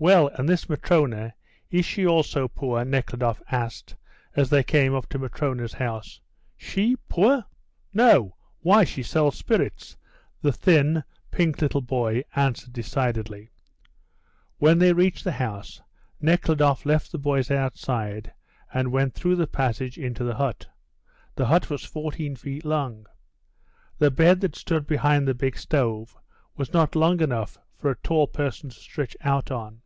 [0.00, 1.32] "Well, and this Matrona,
[1.72, 3.96] is she also poor?" Nekhludoff asked,
[4.36, 6.20] as they came up to Matrona's house.
[6.56, 7.44] "She poor?
[7.92, 8.36] No.
[8.60, 9.96] Why, she sells spirits,"
[10.40, 11.02] the thin,
[11.32, 13.50] pink little boy answered decidedly.
[14.58, 15.80] When they reached the house
[16.20, 18.32] Nekhludoff left the boys outside
[18.72, 20.64] and went through the passage into the hut.
[21.34, 23.04] The hut was 14 feet long.
[23.98, 26.16] The bed that stood behind the big stove
[26.56, 29.82] was not long enough for a tall person to stretch out on.